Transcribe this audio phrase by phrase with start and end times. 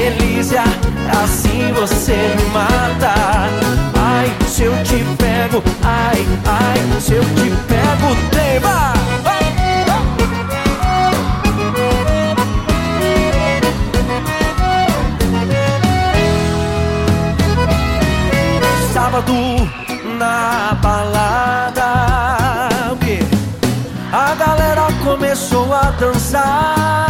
[0.00, 0.62] delícia,
[1.22, 3.14] assim você me mata.
[3.98, 8.94] Ai, se eu te pego, ai, ai, se eu te pego, tema.
[18.94, 19.34] Sábado
[20.18, 21.90] na balada?
[24.12, 27.09] A galera começou a dançar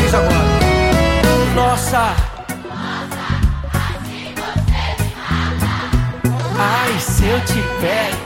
[0.00, 1.54] vocês agora.
[1.54, 2.14] Nossa.
[6.58, 8.16] Ai, se eu te pego.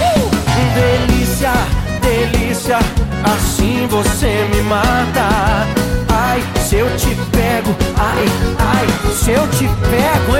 [0.00, 0.30] Uh!
[0.74, 1.52] Delícia,
[2.00, 2.78] delícia,
[3.24, 5.66] assim você me mata.
[6.08, 8.24] Ai, se eu te pego, ai,
[8.58, 10.33] ai, se eu te pego!